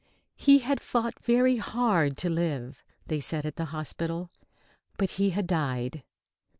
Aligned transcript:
He 0.35 0.57
had 0.57 0.81
fought 0.81 1.19
very 1.23 1.57
hard 1.57 2.17
to 2.17 2.29
live, 2.31 2.83
they 3.05 3.19
said 3.19 3.45
at 3.45 3.55
the 3.55 3.65
hospital. 3.65 4.31
But 4.97 5.11
he 5.11 5.29
had 5.29 5.45
died. 5.45 6.03